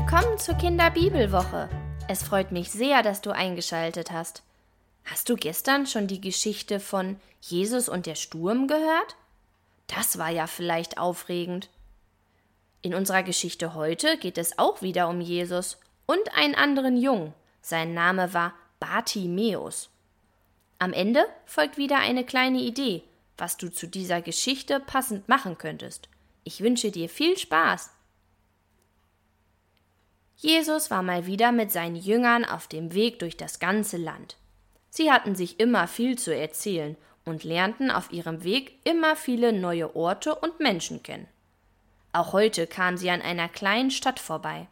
[0.00, 1.68] Willkommen zur Kinderbibelwoche.
[2.06, 4.44] Es freut mich sehr, dass du eingeschaltet hast.
[5.04, 9.16] Hast du gestern schon die Geschichte von Jesus und der Sturm gehört?
[9.88, 11.68] Das war ja vielleicht aufregend.
[12.80, 17.34] In unserer Geschichte heute geht es auch wieder um Jesus und einen anderen Jungen.
[17.60, 19.90] Sein Name war Bartimäus.
[20.78, 23.02] Am Ende folgt wieder eine kleine Idee,
[23.36, 26.08] was du zu dieser Geschichte passend machen könntest.
[26.44, 27.90] Ich wünsche dir viel Spaß.
[30.40, 34.36] Jesus war mal wieder mit seinen Jüngern auf dem Weg durch das ganze Land.
[34.88, 39.96] Sie hatten sich immer viel zu erzählen und lernten auf ihrem Weg immer viele neue
[39.96, 41.26] Orte und Menschen kennen.
[42.12, 44.68] Auch heute kamen sie an einer kleinen Stadt vorbei.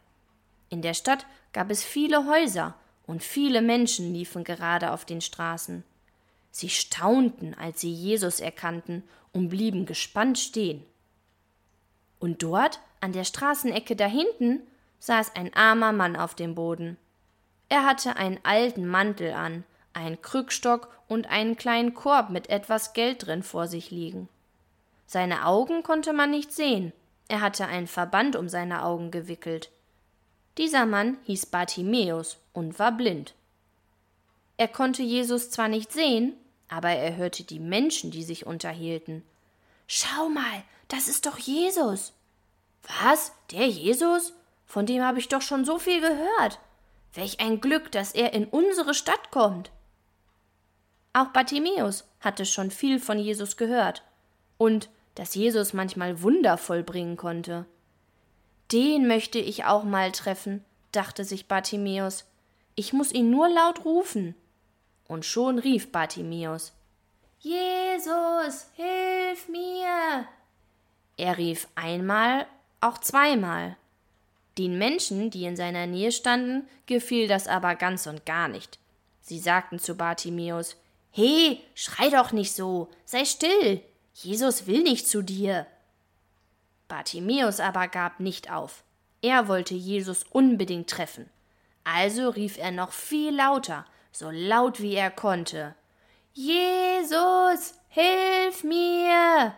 [0.69, 2.73] In der Stadt gab es viele Häuser
[3.05, 5.83] und viele Menschen liefen gerade auf den Straßen.
[6.49, 10.85] Sie staunten, als sie Jesus erkannten und blieben gespannt stehen.
[12.19, 14.61] Und dort, an der Straßenecke dahinten,
[14.99, 16.97] saß ein armer Mann auf dem Boden.
[17.69, 23.25] Er hatte einen alten Mantel an, einen Krückstock und einen kleinen Korb mit etwas Geld
[23.25, 24.29] drin vor sich liegen.
[25.05, 26.93] Seine Augen konnte man nicht sehen,
[27.27, 29.69] er hatte einen Verband um seine Augen gewickelt.
[30.57, 33.33] Dieser Mann hieß Bartimäus und war blind.
[34.57, 36.33] Er konnte Jesus zwar nicht sehen,
[36.67, 39.23] aber er hörte die Menschen, die sich unterhielten.
[39.87, 42.13] Schau mal, das ist doch Jesus.
[43.03, 43.33] Was?
[43.51, 44.33] Der Jesus?
[44.67, 46.59] Von dem habe ich doch schon so viel gehört.
[47.13, 49.71] Welch ein Glück, dass er in unsere Stadt kommt.
[51.13, 54.03] Auch Bartimäus hatte schon viel von Jesus gehört
[54.57, 57.65] und dass Jesus manchmal Wunder vollbringen konnte.
[58.71, 62.25] Den möchte ich auch mal treffen, dachte sich Bartimäus.
[62.75, 64.35] Ich muss ihn nur laut rufen.
[65.07, 66.73] Und schon rief Bartimäus:
[67.39, 70.27] Jesus, hilf mir!
[71.15, 72.45] Er rief einmal,
[72.81, 73.77] auch zweimal.
[74.57, 78.79] Den Menschen, die in seiner Nähe standen, gefiel das aber ganz und gar nicht.
[79.21, 80.75] Sie sagten zu Bartimäus
[81.11, 83.81] He, schrei doch nicht so, sei still,
[84.13, 85.67] Jesus will nicht zu dir.
[86.87, 88.83] Bartimäus aber gab nicht auf.
[89.21, 91.29] Er wollte Jesus unbedingt treffen.
[91.83, 95.75] Also rief er noch viel lauter, so laut wie er konnte
[96.39, 99.55] Jesus, hilf mir.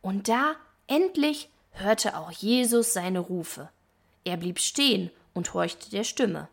[0.00, 0.54] Und da
[0.86, 1.48] endlich
[1.80, 3.68] hörte auch Jesus seine Rufe.
[4.24, 6.48] Er blieb stehen und horchte der Stimme.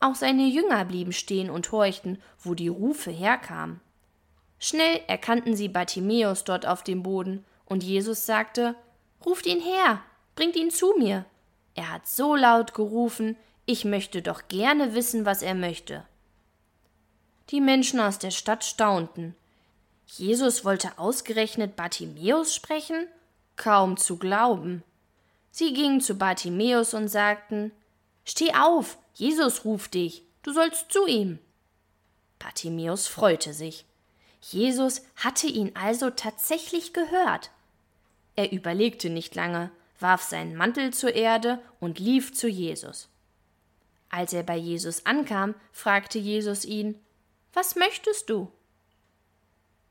[0.00, 3.80] Auch seine Jünger blieben stehen und horchten, wo die Rufe herkamen.
[4.58, 8.74] Schnell erkannten sie Bartimäus dort auf dem Boden, und Jesus sagte
[9.24, 10.00] Ruft ihn her,
[10.36, 11.24] bringt ihn zu mir.
[11.74, 13.36] Er hat so laut gerufen,
[13.66, 16.04] ich möchte doch gerne wissen, was er möchte.
[17.50, 19.34] Die Menschen aus der Stadt staunten.
[20.06, 23.06] Jesus wollte ausgerechnet Bartimäus sprechen?
[23.58, 24.82] Kaum zu glauben.
[25.50, 27.72] Sie gingen zu Bartimäus und sagten
[28.24, 31.38] Steh auf, Jesus ruft dich, du sollst zu ihm.
[32.38, 33.84] Bartimäus freute sich.
[34.40, 37.50] Jesus hatte ihn also tatsächlich gehört.
[38.36, 43.08] Er überlegte nicht lange, warf seinen Mantel zur Erde und lief zu Jesus.
[44.08, 46.94] Als er bei Jesus ankam, fragte Jesus ihn
[47.52, 48.52] Was möchtest du?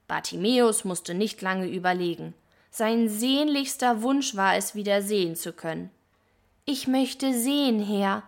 [0.08, 2.34] Bartimäus musste nicht lange überlegen.
[2.70, 5.90] Sein sehnlichster Wunsch war es, wieder sehen zu können.
[6.66, 8.24] Ich möchte sehen, Herr.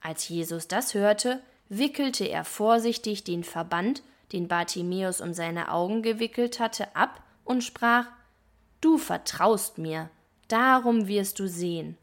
[0.00, 4.02] Als Jesus das hörte, wickelte er vorsichtig den Verband,
[4.32, 8.06] den Bartimäus um seine Augen gewickelt hatte, ab und sprach
[8.80, 10.10] Du vertraust mir,
[10.48, 11.96] darum wirst du sehen.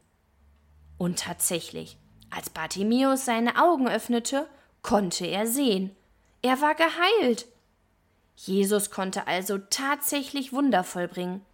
[0.96, 1.96] Und tatsächlich,
[2.30, 4.46] als Bartimäus seine Augen öffnete,
[4.82, 5.94] konnte er sehen.
[6.42, 7.46] Er war geheilt.
[8.36, 11.44] Jesus konnte also tatsächlich Wunder vollbringen.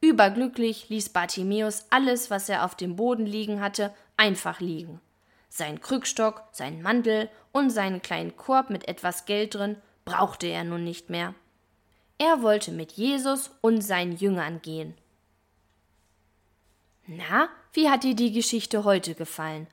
[0.00, 5.00] Überglücklich ließ Bartimäus alles, was er auf dem Boden liegen hatte, einfach liegen.
[5.48, 10.84] Sein Krückstock, sein Mantel und seinen kleinen Korb mit etwas Geld drin brauchte er nun
[10.84, 11.34] nicht mehr.
[12.18, 14.94] Er wollte mit Jesus und seinen Jüngern gehen.
[17.06, 19.66] Na, wie hat dir die Geschichte heute gefallen?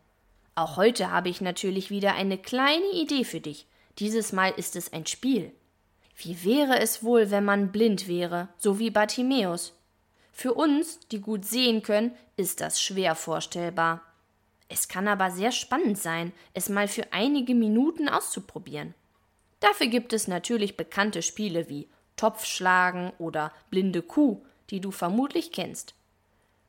[0.56, 3.66] Auch heute habe ich natürlich wieder eine kleine Idee für dich.
[4.00, 5.52] Dieses Mal ist es ein Spiel.
[6.16, 9.74] Wie wäre es wohl, wenn man blind wäre, so wie Bartimäus?
[10.32, 14.02] Für uns, die gut sehen können, ist das schwer vorstellbar.
[14.68, 18.94] Es kann aber sehr spannend sein, es mal für einige Minuten auszuprobieren.
[19.60, 25.94] Dafür gibt es natürlich bekannte Spiele wie Topfschlagen oder Blinde Kuh, die du vermutlich kennst.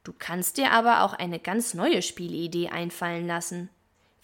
[0.04, 3.70] Du kannst dir aber auch eine ganz neue Spielidee einfallen lassen.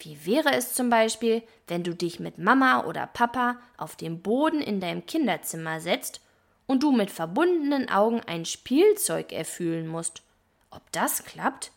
[0.03, 4.59] Wie wäre es zum Beispiel, wenn du dich mit Mama oder Papa auf den Boden
[4.59, 6.21] in deinem Kinderzimmer setzt
[6.65, 10.23] und du mit verbundenen Augen ein Spielzeug erfüllen musst?
[10.71, 11.71] Ob das klappt?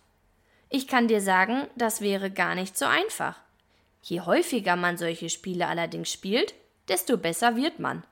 [0.70, 3.36] Ich kann dir sagen, das wäre gar nicht so einfach.
[4.02, 6.54] Je häufiger man solche Spiele allerdings spielt,
[6.88, 8.04] desto besser wird man.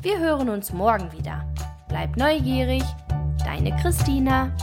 [0.00, 1.46] Wir hören uns morgen wieder.
[1.88, 2.82] Bleib neugierig,
[3.44, 4.56] deine Christina.